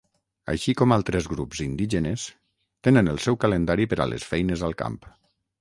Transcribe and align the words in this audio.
Així 0.53 0.73
com 0.79 0.95
altres 0.95 1.27
grups 1.33 1.61
indígenes, 1.67 2.25
tenen 2.89 3.13
el 3.15 3.23
seu 3.27 3.41
calendari 3.45 3.89
per 3.93 4.03
a 4.07 4.11
les 4.15 4.29
feines 4.33 4.69
al 4.71 4.79
camp. 4.85 4.99